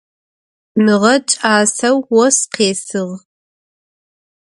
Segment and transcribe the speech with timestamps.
[0.83, 3.05] Mığe ç'aseu vos khêsığ.